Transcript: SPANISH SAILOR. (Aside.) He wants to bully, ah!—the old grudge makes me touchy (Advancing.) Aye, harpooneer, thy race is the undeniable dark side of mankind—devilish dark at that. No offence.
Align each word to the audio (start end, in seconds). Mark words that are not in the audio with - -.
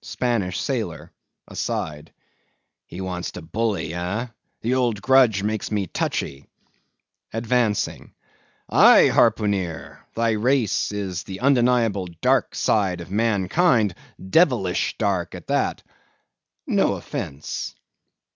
SPANISH 0.00 0.58
SAILOR. 0.58 1.12
(Aside.) 1.48 2.10
He 2.86 3.02
wants 3.02 3.32
to 3.32 3.42
bully, 3.42 3.94
ah!—the 3.94 4.72
old 4.74 5.02
grudge 5.02 5.42
makes 5.42 5.70
me 5.70 5.86
touchy 5.86 6.48
(Advancing.) 7.30 8.14
Aye, 8.70 9.08
harpooneer, 9.12 9.98
thy 10.14 10.30
race 10.30 10.92
is 10.92 11.24
the 11.24 11.40
undeniable 11.40 12.06
dark 12.22 12.54
side 12.54 13.02
of 13.02 13.10
mankind—devilish 13.10 14.96
dark 14.96 15.34
at 15.34 15.48
that. 15.48 15.82
No 16.66 16.94
offence. 16.94 17.74